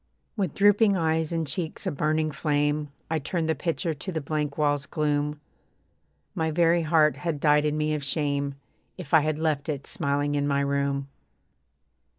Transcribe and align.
With 0.35 0.55
drooping 0.55 0.97
eyes, 0.97 1.31
and 1.31 1.45
cheeks 1.45 1.85
a 1.85 1.91
burning 1.91 2.31
flame, 2.31 2.89
I 3.11 3.19
turned 3.19 3.47
the 3.47 3.53
picture 3.53 3.93
to 3.93 4.11
the 4.11 4.19
blank 4.19 4.57
wall's 4.57 4.87
gloom. 4.87 5.39
My 6.33 6.49
very 6.49 6.81
heart 6.81 7.17
had 7.17 7.39
died 7.39 7.65
in 7.65 7.77
me 7.77 7.93
of 7.93 8.03
shame, 8.03 8.55
If 8.97 9.13
I 9.13 9.19
had 9.19 9.37
left 9.37 9.69
it 9.69 9.85
smiling 9.85 10.33
in 10.33 10.47
my 10.47 10.61
room. 10.61 11.07